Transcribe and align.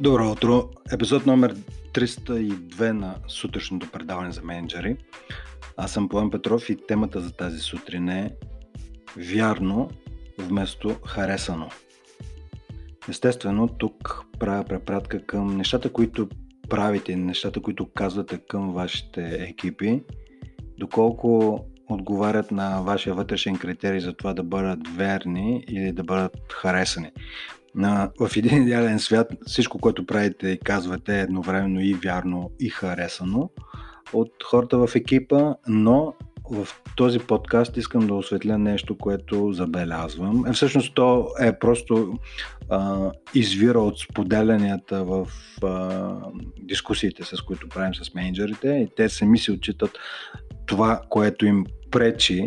Добро 0.00 0.30
утро! 0.30 0.68
Епизод 0.92 1.26
номер 1.26 1.54
302 1.92 2.92
на 2.92 3.14
сутрешното 3.28 3.90
предаване 3.92 4.32
за 4.32 4.42
менеджери. 4.42 4.96
Аз 5.76 5.92
съм 5.92 6.08
План 6.08 6.30
Петров 6.30 6.70
и 6.70 6.86
темата 6.88 7.20
за 7.20 7.32
тази 7.32 7.58
сутрин 7.58 8.08
е 8.08 8.34
вярно 9.16 9.90
вместо 10.38 10.96
харесано. 11.06 11.68
Естествено, 13.08 13.68
тук 13.68 14.22
правя 14.38 14.64
препратка 14.64 15.26
към 15.26 15.56
нещата, 15.56 15.92
които 15.92 16.28
правите, 16.68 17.16
нещата, 17.16 17.62
които 17.62 17.86
казвате 17.94 18.38
към 18.38 18.72
вашите 18.72 19.22
екипи, 19.22 20.02
доколко 20.78 21.60
отговарят 21.88 22.50
на 22.50 22.82
вашия 22.82 23.14
вътрешен 23.14 23.58
критерий 23.58 24.00
за 24.00 24.12
това 24.12 24.34
да 24.34 24.42
бъдат 24.42 24.88
верни 24.96 25.64
или 25.68 25.92
да 25.92 26.04
бъдат 26.04 26.52
харесани 26.52 27.12
на, 27.76 28.10
в 28.20 28.36
един 28.36 28.62
идеален 28.62 28.98
свят 28.98 29.32
всичко, 29.46 29.78
което 29.78 30.06
правите 30.06 30.48
и 30.48 30.58
казвате 30.58 31.18
е 31.18 31.22
едновременно 31.22 31.80
и 31.80 31.94
вярно 31.94 32.50
и 32.60 32.68
харесано 32.68 33.50
от 34.12 34.32
хората 34.44 34.86
в 34.86 34.94
екипа, 34.94 35.54
но 35.68 36.14
в 36.50 36.68
този 36.96 37.18
подкаст 37.18 37.76
искам 37.76 38.06
да 38.06 38.14
осветля 38.14 38.58
нещо, 38.58 38.98
което 38.98 39.52
забелязвам. 39.52 40.46
Е, 40.46 40.52
всъщност 40.52 40.94
то 40.94 41.28
е 41.40 41.58
просто 41.58 42.18
а, 42.70 43.10
извира 43.34 43.80
от 43.80 43.98
споделянията 43.98 45.04
в 45.04 45.28
а, 45.62 46.10
дискусиите, 46.58 47.24
с 47.24 47.42
които 47.42 47.68
правим 47.68 47.94
с 47.94 48.14
менеджерите 48.14 48.68
и 48.68 48.88
те 48.96 49.08
сами 49.08 49.38
си 49.38 49.50
отчитат 49.50 49.90
това, 50.66 51.00
което 51.08 51.46
им 51.46 51.64
пречи 51.90 52.46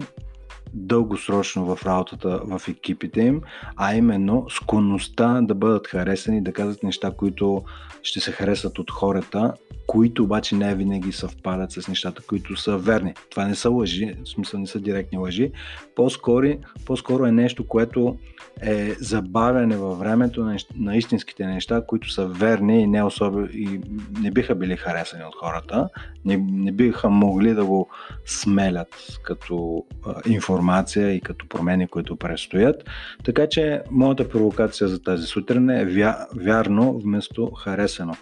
дългосрочно 0.73 1.75
в 1.75 1.85
работата 1.85 2.41
в 2.43 2.61
екипите 2.67 3.21
им, 3.21 3.41
а 3.75 3.95
именно 3.95 4.45
склонността 4.49 5.41
да 5.41 5.55
бъдат 5.55 5.87
харесани, 5.87 6.43
да 6.43 6.53
казват 6.53 6.83
неща, 6.83 7.11
които 7.11 7.63
ще 8.03 8.19
се 8.19 8.31
харесат 8.31 8.79
от 8.79 8.91
хората, 8.91 9.53
които 9.87 10.23
обаче 10.23 10.55
не 10.55 10.75
винаги 10.75 11.11
съвпадат 11.11 11.71
с 11.71 11.87
нещата, 11.87 12.21
които 12.27 12.55
са 12.55 12.77
верни. 12.77 13.13
Това 13.29 13.45
не 13.45 13.55
са 13.55 13.69
лъжи, 13.69 14.15
в 14.25 14.29
смисъл 14.29 14.59
не 14.59 14.67
са 14.67 14.79
директни 14.79 15.17
лъжи, 15.17 15.51
по-скоро, 15.95 16.47
по-скоро 16.85 17.25
е 17.25 17.31
нещо, 17.31 17.67
което 17.67 18.17
е 18.61 18.95
забавяне 18.99 19.77
във 19.77 19.99
времето 19.99 20.55
на, 20.75 20.97
истинските 20.97 21.45
неща, 21.45 21.83
които 21.87 22.11
са 22.11 22.27
верни 22.27 22.81
и 22.81 22.87
не, 22.87 23.03
особи, 23.03 23.49
и 23.53 23.81
не 24.21 24.31
биха 24.31 24.55
били 24.55 24.77
харесани 24.77 25.23
от 25.23 25.35
хората, 25.35 25.89
не, 26.25 26.37
не 26.37 26.71
биха 26.71 27.09
могли 27.09 27.53
да 27.53 27.65
го 27.65 27.89
смелят 28.25 29.19
като 29.23 29.85
а, 30.05 30.13
информация 30.25 30.58
и 30.97 31.21
като 31.21 31.47
промени, 31.47 31.87
които 31.87 32.15
предстоят. 32.15 32.89
Така 33.23 33.47
че 33.47 33.81
моята 33.91 34.29
провокация 34.29 34.87
за 34.87 35.01
тази 35.01 35.25
сутрин 35.25 35.69
е 35.69 35.85
вя, 35.85 36.27
вярно 36.35 36.99
вместо 36.99 37.51
харесано. 37.51 38.13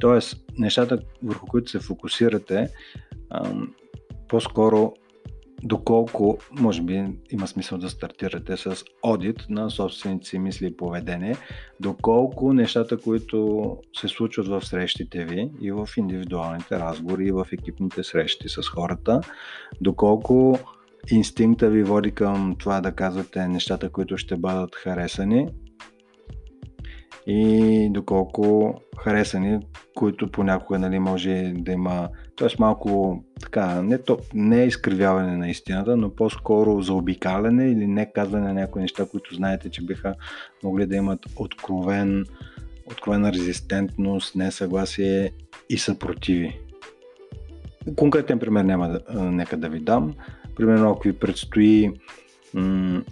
Тоест, 0.00 0.44
нещата, 0.58 0.98
върху 1.22 1.46
които 1.46 1.70
се 1.70 1.78
фокусирате, 1.78 2.68
по-скоро 4.28 4.92
доколко, 5.62 6.38
може 6.50 6.82
би, 6.82 7.04
има 7.30 7.46
смисъл 7.46 7.78
да 7.78 7.90
стартирате 7.90 8.56
с 8.56 8.84
одит 9.02 9.46
на 9.48 9.70
собствените 9.70 10.26
си 10.26 10.38
мисли 10.38 10.66
и 10.66 10.76
поведение, 10.76 11.36
доколко 11.80 12.52
нещата, 12.52 12.96
които 12.96 13.78
се 13.96 14.08
случват 14.08 14.48
в 14.48 14.66
срещите 14.66 15.24
ви 15.24 15.50
и 15.60 15.72
в 15.72 15.88
индивидуалните 15.96 16.78
разговори 16.78 17.24
и 17.26 17.32
в 17.32 17.46
екипните 17.52 18.02
срещи 18.02 18.48
с 18.48 18.62
хората, 18.62 19.20
доколко 19.80 20.58
инстинкта 21.10 21.70
ви 21.70 21.82
води 21.82 22.10
към 22.10 22.56
това 22.58 22.80
да 22.80 22.92
казвате 22.92 23.48
нещата, 23.48 23.90
които 23.90 24.18
ще 24.18 24.36
бъдат 24.36 24.74
харесани 24.74 25.48
и 27.26 27.88
доколко 27.90 28.74
харесани, 28.98 29.60
които 29.94 30.30
понякога 30.30 30.78
нали, 30.78 30.98
може 30.98 31.52
да 31.56 31.72
има, 31.72 32.08
т.е. 32.36 32.48
малко 32.58 33.22
така, 33.42 33.82
не, 33.82 33.98
то, 33.98 34.18
не 34.34 34.64
изкривяване 34.64 35.36
на 35.36 35.48
истината, 35.48 35.96
но 35.96 36.14
по-скоро 36.14 36.82
заобикаляне 36.82 37.70
или 37.70 37.86
не 37.86 38.12
казване 38.12 38.46
на 38.46 38.54
някои 38.54 38.82
неща, 38.82 39.06
които 39.10 39.34
знаете, 39.34 39.70
че 39.70 39.86
биха 39.86 40.14
могли 40.64 40.86
да 40.86 40.96
имат 40.96 41.20
откровен, 41.36 42.24
откровена 42.86 43.32
резистентност, 43.32 44.36
несъгласие 44.36 45.30
и 45.70 45.78
съпротиви. 45.78 46.60
Конкретен 47.96 48.38
пример 48.38 48.64
няма 48.64 48.88
да, 48.88 49.22
нека 49.22 49.56
да 49.56 49.68
ви 49.68 49.80
дам. 49.80 50.14
Примерно, 50.56 50.90
ако 50.90 51.02
ви 51.02 51.12
предстои 51.12 51.92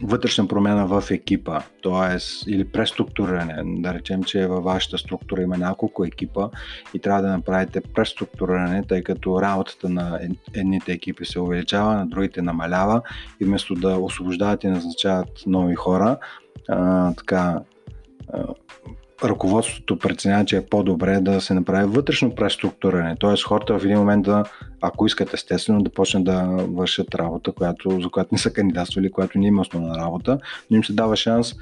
вътрешна 0.03 0.49
промяна 0.49 0.87
в 0.87 1.11
екипа, 1.11 1.61
т.е. 1.83 2.19
или 2.51 2.65
преструктуриране. 2.65 3.63
Да 3.65 3.95
речем, 3.95 4.23
че 4.23 4.47
във 4.47 4.65
вашата 4.65 4.99
структура 4.99 5.43
има 5.43 5.59
няколко 5.59 6.05
екипа 6.05 6.49
и 6.95 6.99
трябва 6.99 7.23
да 7.23 7.29
направите 7.29 7.81
преструктуриране, 7.81 8.85
тъй 8.89 9.03
като 9.03 9.43
работата 9.43 9.89
на 9.89 10.21
едните 10.55 10.93
екипи 10.93 11.25
се 11.25 11.41
увеличава, 11.41 11.95
на 11.95 12.07
другите 12.07 12.43
намалява 12.43 13.03
и 13.41 13.45
вместо 13.45 13.75
да 13.75 13.97
освобождават 13.97 14.65
и 14.65 14.69
назначават 14.69 15.31
нови 15.47 15.75
хора, 15.75 16.19
а, 16.69 17.15
така 17.15 17.61
ръководството 19.25 19.99
преценява, 19.99 20.45
че 20.45 20.57
е 20.57 20.67
по-добре 20.67 21.21
да 21.21 21.41
се 21.41 21.55
направи 21.55 21.87
вътрешно 21.87 22.35
преструктуриране. 22.35 23.17
Т.е. 23.21 23.43
хората 23.47 23.79
в 23.79 23.85
един 23.85 23.99
момент 23.99 24.25
да, 24.25 24.45
ако 24.87 25.07
искат 25.07 25.35
естествено, 25.35 25.83
да 25.83 25.91
почнат 25.91 26.25
да 26.25 26.43
вършат 26.69 27.15
работа, 27.15 27.53
която, 27.53 28.01
за 28.01 28.09
която 28.09 28.29
не 28.33 28.39
са 28.39 28.53
кандидатствали, 28.53 29.11
която 29.11 29.39
не 29.39 29.47
има 29.47 29.61
основна 29.61 29.99
работа, 29.99 30.39
но 30.71 30.77
им 30.77 30.85
се 30.85 30.93
дава 30.93 31.17
шанс 31.17 31.55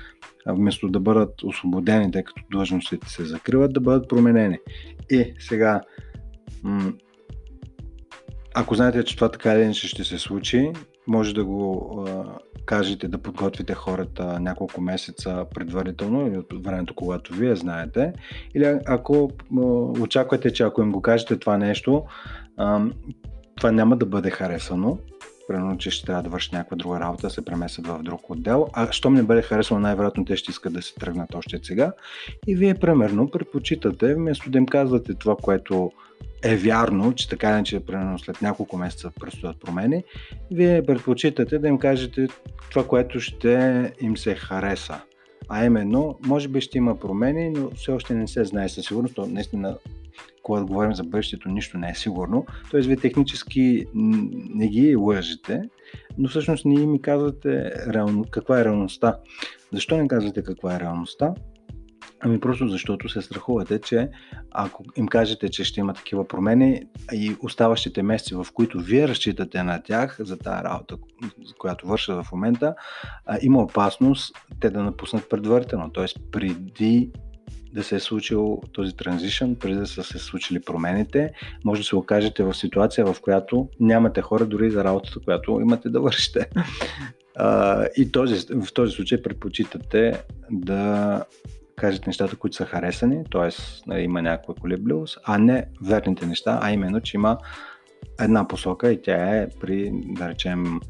вместо 0.46 0.88
да 0.88 1.00
бъдат 1.00 1.42
освободени, 1.42 2.12
тъй 2.12 2.22
като 2.22 2.42
длъжностите 2.50 3.08
се 3.08 3.24
закриват, 3.24 3.72
да 3.72 3.80
бъдат 3.80 4.08
променени. 4.08 4.58
И 5.10 5.34
сега, 5.38 5.80
ако 8.54 8.74
знаете, 8.74 9.04
че 9.04 9.14
това 9.16 9.30
така 9.30 9.54
или 9.54 9.62
иначе 9.62 9.88
ще 9.88 10.04
се 10.04 10.18
случи, 10.18 10.72
може 11.06 11.34
да 11.34 11.44
го 11.44 12.04
а, 12.08 12.24
кажете 12.64 13.08
да 13.08 13.18
подготвите 13.18 13.74
хората 13.74 14.40
няколко 14.40 14.80
месеца 14.80 15.46
предварително 15.54 16.26
или 16.26 16.38
от 16.38 16.64
времето, 16.64 16.94
когато 16.94 17.34
вие 17.34 17.56
знаете. 17.56 18.12
Или 18.54 18.78
ако 18.86 19.30
а, 19.56 19.60
очаквате, 20.00 20.52
че 20.52 20.62
ако 20.62 20.82
им 20.82 20.92
го 20.92 21.02
кажете 21.02 21.38
това 21.38 21.58
нещо, 21.58 22.04
това 23.56 23.72
няма 23.72 23.96
да 23.96 24.06
бъде 24.06 24.30
харесано, 24.30 24.98
примерно, 25.48 25.78
че 25.78 25.90
ще 25.90 26.06
трябва 26.06 26.22
да 26.22 26.28
върши 26.28 26.50
някаква 26.52 26.76
друга 26.76 27.00
работа, 27.00 27.30
се 27.30 27.44
преместят 27.44 27.86
в 27.86 28.02
друг 28.02 28.30
отдел. 28.30 28.68
А 28.72 28.92
щом 28.92 29.14
не 29.14 29.22
бъде 29.22 29.42
харесано, 29.42 29.80
най-вероятно 29.80 30.24
те 30.24 30.36
ще 30.36 30.50
искат 30.50 30.72
да 30.72 30.82
се 30.82 30.94
тръгнат 30.94 31.34
още 31.34 31.60
сега. 31.62 31.92
И 32.46 32.54
вие, 32.56 32.74
примерно, 32.74 33.30
предпочитате, 33.30 34.14
вместо 34.14 34.50
да 34.50 34.58
им 34.58 34.66
казвате 34.66 35.14
това, 35.14 35.36
което 35.36 35.92
е 36.42 36.56
вярно, 36.56 37.14
че 37.14 37.28
така 37.28 37.50
иначе, 37.50 37.80
примерно 37.80 38.18
след 38.18 38.42
няколко 38.42 38.76
месеца 38.76 39.10
предстоят 39.20 39.60
промени, 39.60 40.04
вие 40.50 40.86
предпочитате 40.86 41.58
да 41.58 41.68
им 41.68 41.78
кажете 41.78 42.28
това, 42.70 42.86
което 42.86 43.20
ще 43.20 43.92
им 44.00 44.16
се 44.16 44.34
хареса. 44.34 45.00
А 45.48 45.64
именно, 45.64 46.18
може 46.26 46.48
би 46.48 46.60
ще 46.60 46.78
има 46.78 46.98
промени, 46.98 47.50
но 47.50 47.70
все 47.70 47.92
още 47.92 48.14
не 48.14 48.28
се 48.28 48.44
знае 48.44 48.68
със 48.68 48.86
сигурност. 48.86 49.14
То 49.14 49.26
наистина, 49.26 49.76
когато 50.42 50.66
говорим 50.66 50.94
за 50.94 51.04
бъдещето, 51.04 51.48
нищо 51.48 51.78
не 51.78 51.90
е 51.90 51.94
сигурно. 51.94 52.46
Тоест, 52.70 52.86
вие 52.86 52.96
технически 52.96 53.84
не 53.94 54.68
ги 54.68 54.96
лъжете, 54.96 55.62
но 56.18 56.28
всъщност 56.28 56.64
не 56.64 56.86
ми 56.86 57.02
казвате 57.02 57.70
реално, 57.92 58.24
каква 58.30 58.60
е 58.60 58.64
реалността. 58.64 59.18
Защо 59.72 59.96
не 59.96 60.08
казвате 60.08 60.42
каква 60.42 60.76
е 60.76 60.80
реалността? 60.80 61.34
Ами 62.24 62.40
просто 62.40 62.68
защото 62.68 63.08
се 63.08 63.22
страхувате, 63.22 63.80
че 63.80 64.08
ако 64.50 64.84
им 64.96 65.08
кажете, 65.08 65.48
че 65.48 65.64
ще 65.64 65.80
има 65.80 65.94
такива 65.94 66.28
промени 66.28 66.82
и 67.12 67.36
оставащите 67.42 68.02
месеци, 68.02 68.34
в 68.34 68.46
които 68.54 68.80
вие 68.80 69.08
разчитате 69.08 69.62
на 69.62 69.82
тях 69.82 70.16
за 70.20 70.38
тази 70.38 70.64
работа, 70.64 70.96
която 71.58 71.86
вършат 71.86 72.24
в 72.24 72.32
момента, 72.32 72.74
има 73.42 73.62
опасност 73.62 74.36
те 74.60 74.70
да 74.70 74.82
напуснат 74.82 75.28
предварително. 75.28 75.90
Т.е. 75.90 76.30
преди 76.30 77.12
да 77.72 77.84
се 77.84 77.96
е 77.96 78.00
случил 78.00 78.62
този 78.72 78.96
транзишън, 78.96 79.54
преди 79.54 79.74
да 79.74 79.86
са 79.86 80.04
се 80.04 80.18
случили 80.18 80.60
промените, 80.60 81.32
може 81.64 81.80
да 81.80 81.86
се 81.86 81.96
окажете 81.96 82.42
в 82.42 82.54
ситуация, 82.54 83.06
в 83.06 83.16
която 83.20 83.68
нямате 83.80 84.22
хора 84.22 84.46
дори 84.46 84.70
за 84.70 84.84
работата, 84.84 85.20
която 85.20 85.60
имате 85.60 85.88
да 85.88 86.00
вършите. 86.00 86.48
и 87.96 88.12
този, 88.12 88.46
в 88.50 88.72
този 88.74 88.92
случай 88.92 89.22
предпочитате 89.22 90.22
да 90.50 91.24
кажете 91.76 92.08
нещата, 92.08 92.36
които 92.36 92.56
са 92.56 92.64
харесани, 92.64 93.24
т.е. 93.32 93.48
Нали, 93.86 94.02
има 94.02 94.22
някаква 94.22 94.54
колебливост, 94.54 95.18
а 95.24 95.38
не 95.38 95.66
верните 95.82 96.26
неща, 96.26 96.58
а 96.62 96.72
именно, 96.72 97.00
че 97.00 97.16
има 97.16 97.38
една 98.20 98.48
посока 98.48 98.92
и 98.92 99.02
тя 99.02 99.36
е 99.36 99.48
при, 99.60 99.90
да 99.94 100.28
речем, 100.28 100.80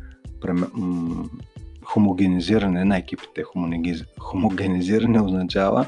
хомогенизиране 1.84 2.84
на 2.84 2.96
екипите. 2.96 3.42
Хомогенизиране 4.18 5.20
означава 5.20 5.86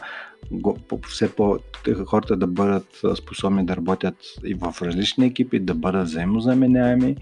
все 1.08 1.34
по 1.34 1.58
хората 2.06 2.36
да 2.36 2.46
бъдат 2.46 3.02
способни 3.16 3.66
да 3.66 3.76
работят 3.76 4.16
и 4.44 4.54
в 4.54 4.74
различни 4.82 5.26
екипи, 5.26 5.58
да 5.58 5.74
бъдат 5.74 6.06
взаимозаменяеми 6.06 7.16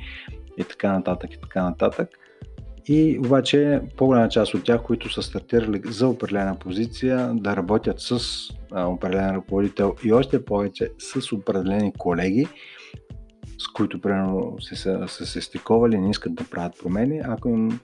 и 0.58 0.64
така 0.64 0.92
нататък 0.92 1.34
и 1.34 1.40
така 1.40 1.62
нататък. 1.62 2.08
И 2.88 3.18
обаче 3.18 3.80
по-голяма 3.96 4.28
част 4.28 4.54
от 4.54 4.64
тях, 4.64 4.82
които 4.82 5.12
са 5.12 5.22
стартирали 5.22 5.80
за 5.84 6.08
определена 6.08 6.58
позиция, 6.58 7.32
да 7.34 7.56
работят 7.56 8.00
с 8.00 8.20
а, 8.72 8.86
определен 8.86 9.30
ръководител 9.30 9.94
и 10.04 10.12
още 10.12 10.44
повече 10.44 10.90
с 10.98 11.32
определени 11.32 11.92
колеги, 11.98 12.48
с 13.58 13.68
които 13.68 14.00
примерно 14.00 14.56
са, 14.60 15.08
са 15.08 15.26
се 15.26 15.40
стиковали 15.40 15.96
и 15.96 16.00
не 16.00 16.10
искат 16.10 16.34
да 16.34 16.44
правят 16.44 16.78
промени, 16.82 17.20
ако 17.24 17.48
им 17.48 17.80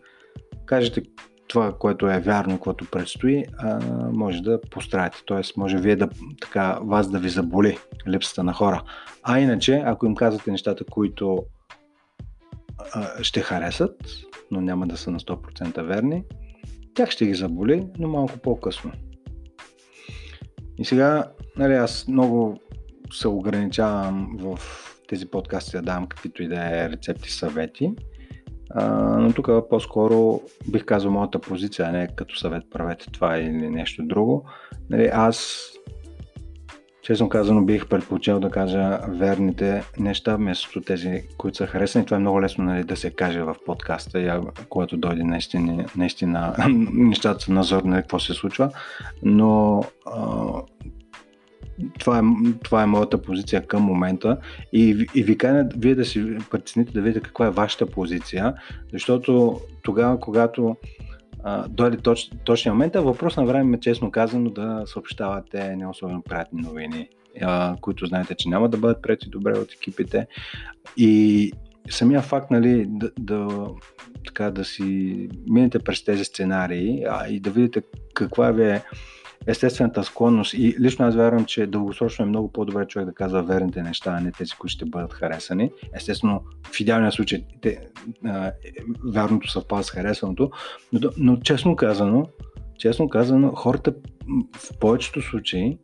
кажете 0.69 1.03
това, 1.49 1.79
което 1.79 2.11
е 2.11 2.21
вярно, 2.21 2.59
което 2.59 2.91
предстои, 2.91 3.45
а, 3.59 3.81
може 4.13 4.43
да 4.43 4.61
постраете. 4.61 5.19
Тоест, 5.27 5.57
може 5.57 5.79
вие 5.79 5.97
да, 5.97 6.09
така, 6.41 6.79
вас 6.83 7.11
да 7.11 7.19
ви 7.19 7.29
заболи 7.29 7.79
липсата 8.09 8.45
на 8.45 8.53
хора. 8.53 8.83
А 9.23 9.41
иначе, 9.41 9.83
ако 9.87 10.07
им 10.07 10.15
казвате 10.15 10.51
нещата, 10.51 10.85
които 10.85 11.45
а, 12.95 13.23
ще 13.23 13.41
харесат, 13.41 13.97
но 14.51 14.61
няма 14.61 14.87
да 14.87 14.97
са 14.97 15.11
на 15.11 15.21
100% 15.21 15.83
верни, 15.83 16.25
тях 16.95 17.11
ще 17.11 17.27
ги 17.27 17.35
заболи, 17.35 17.87
но 17.99 18.09
малко 18.09 18.39
по-късно. 18.39 18.93
И 20.79 20.85
сега, 20.85 21.25
нали, 21.57 21.73
аз 21.73 22.09
много 22.09 22.61
се 23.13 23.29
ограничавам 23.29 24.37
в 24.41 24.59
тези 25.09 25.27
подкасти 25.27 25.77
да 25.77 25.83
давам 25.83 26.07
каквито 26.07 26.43
и 26.43 26.49
да 26.49 26.85
е 26.85 26.89
рецепти, 26.91 27.31
съвети, 27.31 27.93
а, 28.71 28.89
но 29.19 29.33
тук 29.33 29.49
по-скоро 29.71 30.41
бих 30.69 30.85
казал 30.85 31.11
моята 31.11 31.39
позиция, 31.39 31.89
а 31.89 31.93
не 31.93 32.09
като 32.17 32.39
съвет 32.39 32.65
правете 32.71 33.07
това 33.13 33.39
или 33.39 33.69
нещо 33.71 34.03
друго. 34.03 34.45
Нали, 34.91 35.11
аз 35.13 35.69
честно 37.09 37.29
казано 37.29 37.65
бих 37.65 37.89
предпочел 37.89 38.41
да 38.41 38.51
кажа 38.51 38.99
верните 39.09 39.85
неща 39.99 40.37
вместо 40.37 40.81
тези, 40.81 41.23
които 41.39 41.57
са 41.57 41.67
харесани. 41.67 42.05
Това 42.05 42.17
е 42.17 42.21
много 42.21 42.43
лесно 42.43 42.65
нали, 42.65 42.85
да 42.85 42.97
се 42.97 43.11
каже 43.11 43.43
в 43.43 43.57
подкаста, 43.67 44.21
я, 44.21 44.41
когато 44.69 44.97
дойде 44.97 45.25
наистина, 45.25 45.85
наистина 45.97 46.55
нещата 46.93 47.41
са 47.41 47.53
назорни, 47.53 47.91
нали, 47.91 48.03
какво 48.03 48.19
се 48.19 48.35
случва. 48.35 48.71
Но 49.23 49.85
а, 50.07 50.23
това 51.99 52.19
е, 52.19 52.23
това 52.63 52.83
е 52.83 52.87
моята 52.87 53.23
позиция 53.23 53.67
към 53.67 53.83
момента 53.83 54.37
и, 54.73 55.07
и 55.15 55.23
ви 55.23 55.39
каня 55.39 55.69
вие 55.77 55.95
да 55.95 56.05
си 56.05 56.37
прецените 56.51 56.93
да 56.93 57.03
видите 57.03 57.21
каква 57.21 57.47
е 57.47 57.51
вашата 57.51 57.87
позиция, 57.87 58.55
защото 58.93 59.61
тогава, 59.83 60.21
когато 60.21 60.77
а, 61.45 61.69
дойде 61.69 61.97
точ, 61.97 62.31
точния 62.45 62.73
момент, 62.73 62.95
е 62.95 63.01
въпрос 63.01 63.37
на 63.37 63.45
време, 63.47 63.81
честно 63.81 64.11
казано, 64.11 64.51
да 64.51 64.83
съобщавате 64.87 65.77
не 65.77 65.87
особено 65.87 66.23
приятни 66.23 66.63
новини, 66.63 67.09
а, 67.43 67.77
които 67.81 68.07
знаете, 68.07 68.35
че 68.35 68.49
няма 68.49 68.69
да 68.69 68.77
бъдат 68.77 69.03
прети 69.03 69.29
добре 69.29 69.59
от 69.59 69.73
екипите. 69.73 70.27
И 70.97 71.53
самия 71.91 72.23
факт, 72.23 72.51
нали, 72.51 72.87
да, 72.89 73.11
да, 73.19 73.67
така, 74.27 74.51
да 74.51 74.65
си 74.65 75.29
минете 75.49 75.79
през 75.79 76.05
тези 76.05 76.25
сценарии 76.25 77.05
а, 77.09 77.29
и 77.29 77.41
да 77.41 77.51
видите 77.51 77.83
каква 78.15 78.51
ви 78.51 78.63
е 78.63 78.83
естествената 79.47 80.05
склонност 80.05 80.55
и 80.55 80.77
лично 80.81 81.07
аз 81.07 81.15
вярвам, 81.15 81.45
че 81.45 81.67
дългосрочно 81.67 82.25
е 82.25 82.29
много 82.29 82.53
по-добре 82.53 82.87
човек 82.87 83.07
да 83.07 83.15
казва 83.15 83.43
верните 83.43 83.83
неща, 83.83 84.17
а 84.19 84.21
не 84.21 84.33
тези, 84.33 84.53
които 84.59 84.73
ще 84.73 84.85
бъдат 84.85 85.13
харесани. 85.13 85.71
Естествено, 85.97 86.43
в 86.73 86.81
идеалния 86.81 87.13
случай 87.13 87.45
те, 87.61 87.79
а, 88.25 88.53
вярното 89.13 89.51
съвпада 89.51 89.83
с 89.83 89.91
харесаното, 89.91 90.51
но, 90.93 91.11
но 91.17 91.37
честно 91.37 91.77
казано, 91.77 92.27
честно 92.79 93.09
казано, 93.09 93.53
хората 93.55 93.95
в 94.57 94.79
повечето 94.79 95.23
случаи 95.23 95.79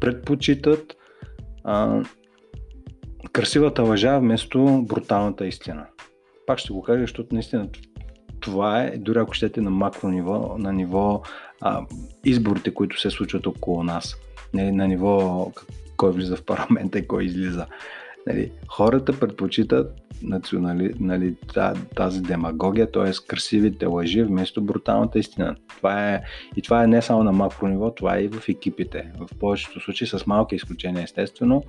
предпочитат 0.00 0.96
а, 1.64 2.02
красивата 3.32 3.82
лъжа 3.82 4.18
вместо 4.18 4.84
бруталната 4.88 5.46
истина. 5.46 5.86
Пак 6.46 6.58
ще 6.58 6.72
го 6.72 6.82
кажа, 6.82 7.00
защото 7.00 7.34
наистина 7.34 7.68
това 8.40 8.82
е, 8.82 8.98
дори 8.98 9.18
ако 9.18 9.32
щете 9.32 9.60
на 9.60 9.70
макро 9.70 10.08
ниво, 10.08 10.54
на 10.58 10.72
ниво 10.72 11.22
а, 11.60 11.86
изборите, 12.24 12.74
които 12.74 13.00
се 13.00 13.10
случват 13.10 13.46
около 13.46 13.82
нас. 13.82 14.16
Нали, 14.54 14.72
на 14.72 14.88
ниво 14.88 15.52
кой 15.96 16.12
влиза 16.12 16.36
в 16.36 16.44
парламента 16.44 16.98
и 16.98 17.06
кой 17.06 17.24
излиза. 17.24 17.66
Нали, 18.26 18.52
хората 18.68 19.20
предпочитат 19.20 20.00
национали, 20.22 20.94
нали, 21.00 21.36
тази 21.96 22.22
демагогия, 22.22 22.92
т.е. 22.92 23.12
красивите 23.28 23.86
лъжи 23.86 24.22
вместо 24.22 24.62
бруталната 24.62 25.18
истина. 25.18 25.56
Това 25.68 26.14
е, 26.14 26.22
и 26.56 26.62
това 26.62 26.84
е 26.84 26.86
не 26.86 27.02
само 27.02 27.24
на 27.24 27.32
макро 27.32 27.68
ниво, 27.68 27.94
това 27.94 28.16
е 28.16 28.22
и 28.22 28.28
в 28.28 28.48
екипите. 28.48 29.12
В 29.18 29.38
повечето 29.38 29.80
случаи, 29.80 30.06
с 30.06 30.26
малки 30.26 30.54
изключения 30.54 31.02
естествено, 31.02 31.62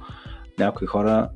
някои 0.59 0.87
хора 0.87 1.29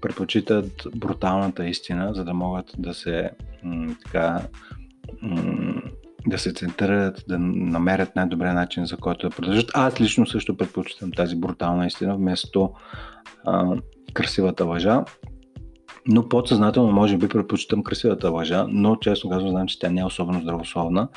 предпочитат 0.00 0.86
бруталната 0.96 1.66
истина, 1.66 2.14
за 2.14 2.24
да 2.24 2.34
могат 2.34 2.66
да 2.78 2.94
се 2.94 3.30
м- 3.62 3.94
така 4.04 4.40
да 6.26 6.38
се 6.38 6.52
центрират, 6.52 7.24
да 7.28 7.38
намерят 7.38 8.16
най-добрия 8.16 8.54
начин 8.54 8.86
за 8.86 8.96
който 8.96 9.28
да 9.28 9.36
продължат. 9.36 9.70
Аз 9.74 10.00
лично 10.00 10.26
също 10.26 10.56
предпочитам 10.56 11.12
тази 11.12 11.36
брутална 11.36 11.86
истина 11.86 12.16
вместо 12.16 12.70
а, 13.44 13.76
красивата 14.12 14.64
лъжа. 14.64 15.04
Но 16.08 16.28
подсъзнателно 16.28 16.92
може 16.92 17.16
би 17.16 17.28
предпочитам 17.28 17.82
красивата 17.82 18.30
лъжа, 18.30 18.66
но 18.68 18.96
често 18.96 19.28
казвам, 19.28 19.50
знам, 19.50 19.66
че 19.66 19.78
тя 19.78 19.90
не 19.90 20.00
е 20.00 20.04
особено 20.04 20.40
здравословна. 20.40 21.08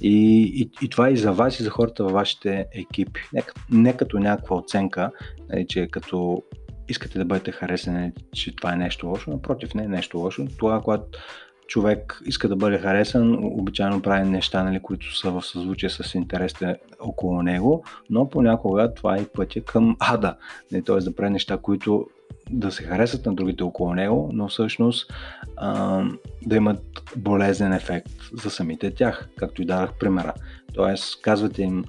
И, 0.00 0.42
и, 0.54 0.70
и 0.84 0.88
това 0.88 1.08
е 1.08 1.12
и 1.12 1.16
за 1.16 1.32
вас, 1.32 1.60
и 1.60 1.62
за 1.62 1.70
хората 1.70 2.04
във 2.04 2.12
вашите 2.12 2.66
екипи. 2.74 3.20
Не, 3.32 3.42
не 3.70 3.96
като 3.96 4.18
някаква 4.18 4.56
оценка, 4.56 5.10
нали, 5.48 5.66
че 5.68 5.88
като 5.88 6.42
искате 6.88 7.18
да 7.18 7.24
бъдете 7.24 7.52
харесани, 7.52 8.12
че 8.32 8.56
това 8.56 8.72
е 8.72 8.76
нещо 8.76 9.06
лошо, 9.06 9.30
напротив, 9.30 9.74
не 9.74 9.82
е 9.82 9.88
нещо 9.88 10.18
лошо. 10.18 10.46
Това, 10.58 10.80
когато 10.80 11.18
човек 11.66 12.22
иска 12.24 12.48
да 12.48 12.56
бъде 12.56 12.78
харесан, 12.78 13.38
обичайно 13.42 14.02
прави 14.02 14.28
неща, 14.28 14.62
нали, 14.62 14.80
които 14.80 15.16
са 15.16 15.30
в 15.30 15.42
съзвучие 15.42 15.90
с 15.90 16.14
интересите 16.14 16.76
около 17.00 17.42
него, 17.42 17.84
но 18.10 18.30
понякога 18.30 18.94
това 18.94 19.16
е 19.16 19.24
пътя 19.24 19.60
към 19.60 19.96
ада. 20.00 20.36
Не, 20.72 20.82
т.е. 20.82 20.96
да 20.96 21.14
прави 21.14 21.30
неща, 21.30 21.56
които 21.56 22.06
да 22.50 22.72
се 22.72 22.82
харесат 22.82 23.26
на 23.26 23.34
другите 23.34 23.62
около 23.62 23.94
него, 23.94 24.30
но 24.32 24.48
всъщност 24.48 25.12
а, 25.56 26.02
да 26.46 26.56
имат 26.56 26.82
болезнен 27.16 27.72
ефект 27.72 28.12
за 28.42 28.50
самите 28.50 28.94
тях, 28.94 29.28
както 29.36 29.62
и 29.62 29.66
дадах 29.66 29.98
примера. 29.98 30.34
Тоест, 30.74 31.22
казвате 31.22 31.62
им 31.62 31.84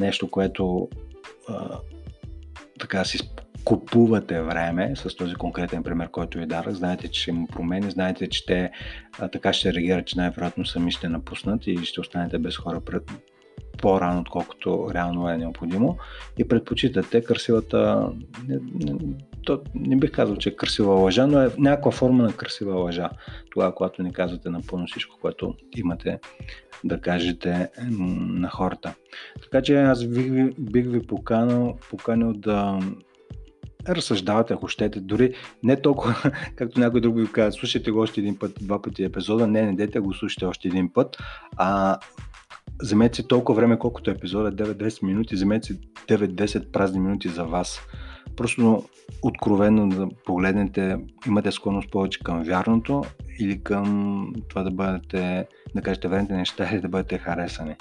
нещо, 0.00 0.30
което 0.30 0.88
а, 1.48 1.78
така 2.80 3.04
си 3.04 3.30
купувате 3.68 4.42
време 4.42 4.92
с 4.96 5.16
този 5.16 5.34
конкретен 5.34 5.82
пример, 5.82 6.10
който 6.10 6.38
ви 6.38 6.46
дарах. 6.46 6.74
Знаете, 6.74 7.08
че 7.08 7.22
ще 7.22 7.32
му 7.32 7.46
промени, 7.46 7.90
знаете, 7.90 8.28
че 8.28 8.46
те 8.46 8.70
а, 9.18 9.28
така 9.28 9.52
ще 9.52 9.72
реагират, 9.72 10.06
че 10.06 10.18
най-вероятно 10.18 10.66
сами 10.66 10.90
ще 10.90 11.08
напуснат 11.08 11.66
и 11.66 11.76
ще 11.76 12.00
останете 12.00 12.38
без 12.38 12.56
хора 12.56 12.80
пред, 12.80 13.02
по-рано, 13.82 14.20
отколкото 14.20 14.90
реално 14.94 15.28
е 15.28 15.36
необходимо. 15.36 15.98
И 16.38 16.48
предпочитате 16.48 17.24
красивата, 17.24 18.10
не, 18.48 18.58
не, 18.74 18.98
то, 19.44 19.60
не 19.74 19.96
бих 19.96 20.10
казал, 20.10 20.36
че 20.36 20.48
е 20.48 20.56
красива 20.56 20.94
лъжа, 20.94 21.26
но 21.26 21.42
е 21.42 21.50
някаква 21.58 21.90
форма 21.90 22.22
на 22.22 22.32
красива 22.32 22.74
лъжа. 22.74 23.10
Тогава, 23.50 23.74
когато 23.74 24.02
не 24.02 24.12
казвате 24.12 24.50
напълно 24.50 24.86
всичко, 24.86 25.18
което 25.20 25.54
имате 25.76 26.18
да 26.84 27.00
кажете 27.00 27.68
на 27.90 28.48
хората. 28.48 28.94
Така 29.42 29.62
че 29.62 29.76
аз 29.76 30.06
бих 30.06 30.30
ви, 30.30 30.54
бих 30.58 30.86
ви 30.86 31.06
поканал, 31.06 31.78
поканил 31.90 32.32
да 32.32 32.78
разсъждавате, 33.88 34.54
ако 34.54 34.68
щете, 34.68 35.00
дори 35.00 35.34
не 35.62 35.80
толкова, 35.80 36.14
както 36.56 36.80
някой 36.80 37.00
друг 37.00 37.16
ви 37.16 37.32
казва, 37.32 37.52
слушайте 37.52 37.90
го 37.90 38.00
още 38.00 38.20
един 38.20 38.38
път, 38.38 38.52
два 38.60 38.82
пъти 38.82 39.04
епизода, 39.04 39.46
не, 39.46 39.62
не 39.62 39.76
дете 39.76 40.00
го 40.00 40.14
слушайте 40.14 40.44
още 40.44 40.68
един 40.68 40.92
път, 40.92 41.16
а 41.56 41.98
вземете 42.82 43.16
си 43.16 43.28
толкова 43.28 43.56
време, 43.56 43.78
колкото 43.78 44.10
е 44.10 44.14
епизода, 44.14 44.52
9-10 44.52 45.02
минути, 45.02 45.34
вземете 45.34 45.66
си 45.66 45.80
9-10 46.06 46.70
празни 46.70 47.00
минути 47.00 47.28
за 47.28 47.44
вас. 47.44 47.80
Просто 48.36 48.84
откровенно 49.22 49.88
да 49.88 50.08
погледнете, 50.24 50.96
имате 51.26 51.52
склонност 51.52 51.90
повече 51.90 52.18
към 52.18 52.42
вярното 52.42 53.04
или 53.38 53.62
към 53.62 54.32
това 54.48 54.62
да 54.62 54.70
бъдете, 54.70 55.46
да 55.74 55.82
кажете 55.82 56.08
верните 56.08 56.34
неща 56.34 56.68
или 56.72 56.80
да 56.80 56.88
бъдете 56.88 57.18
харесани. 57.18 57.76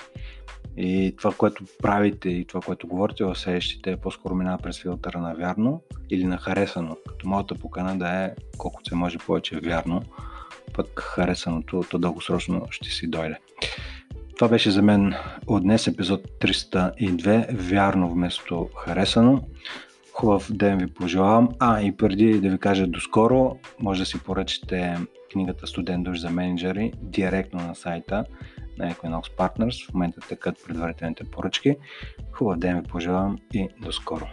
И 0.77 1.15
това, 1.17 1.33
което 1.37 1.63
правите 1.81 2.29
и 2.29 2.45
това, 2.45 2.61
което 2.61 2.87
говорите 2.87 3.23
в 3.23 3.35
следващите, 3.35 3.91
е 3.91 3.97
по-скоро 3.97 4.35
минава 4.35 4.57
през 4.57 4.81
филтъра 4.81 5.19
на 5.19 5.35
вярно 5.35 5.81
или 6.09 6.23
на 6.23 6.37
харесано. 6.37 6.97
Като 7.07 7.27
моята 7.27 7.55
покана 7.55 7.97
да 7.97 8.25
е 8.25 8.31
колкото 8.57 8.89
се 8.89 8.95
може 8.95 9.17
повече 9.17 9.59
вярно, 9.59 10.01
пък 10.73 10.99
харесаното 10.99 11.83
то 11.89 11.97
дългосрочно 11.97 12.67
ще 12.71 12.89
си 12.89 13.07
дойде. 13.07 13.37
Това 14.35 14.47
беше 14.47 14.71
за 14.71 14.81
мен 14.81 15.13
от 15.47 15.63
днес 15.63 15.87
епизод 15.87 16.21
302. 16.41 17.55
Вярно 17.55 18.09
вместо 18.09 18.69
харесано. 18.75 19.41
Хубав 20.13 20.51
ден 20.51 20.77
ви 20.77 20.87
пожелавам. 20.87 21.49
А, 21.59 21.81
и 21.81 21.97
преди 21.97 22.39
да 22.39 22.49
ви 22.49 22.57
кажа 22.57 22.87
до 22.87 22.99
скоро, 22.99 23.57
може 23.79 23.99
да 23.99 24.05
си 24.05 24.23
поръчате 24.23 24.97
книгата 25.31 25.67
Студент 25.67 26.03
душ 26.03 26.19
за 26.19 26.29
менеджери 26.29 26.91
директно 27.01 27.59
на 27.67 27.75
сайта 27.75 28.25
на 28.77 28.91
Equinox 28.91 29.37
Partners. 29.37 29.89
В 29.89 29.93
момента 29.93 30.21
текат 30.21 30.55
предварителните 30.67 31.23
поръчки. 31.23 31.75
Хубав 32.31 32.57
ден 32.57 32.81
ви 32.81 32.87
пожелавам 32.87 33.37
и 33.53 33.69
до 33.81 33.91
скоро! 33.91 34.27